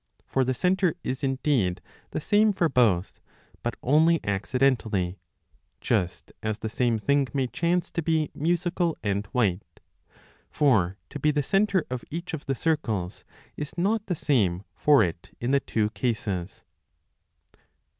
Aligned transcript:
For 0.25 0.43
the 0.43 0.55
centre 0.55 0.95
is, 1.03 1.23
indeed, 1.23 1.79
the 2.09 2.19
same 2.19 2.53
for 2.53 2.67
both, 2.67 3.19
but 3.61 3.75
only 3.83 4.19
accidentally, 4.23 5.19
just 5.79 6.31
as 6.41 6.57
the 6.57 6.71
same 6.71 6.93
35 6.97 7.05
thing 7.05 7.27
may 7.35 7.45
chance 7.45 7.91
to 7.91 8.01
be 8.01 8.31
musical 8.33 8.97
and 9.03 9.27
white; 9.27 9.79
for 10.49 10.97
to 11.11 11.19
be 11.19 11.29
the 11.29 11.43
centre 11.43 11.85
of 11.91 12.03
each 12.09 12.33
of 12.33 12.47
the 12.47 12.55
circles 12.55 13.23
is 13.55 13.77
not 13.77 14.07
the 14.07 14.15
same 14.15 14.63
for 14.73 15.03
it 15.03 15.37
in 15.39 15.51
the 15.51 15.59
two 15.59 15.91
cases. 15.91 16.63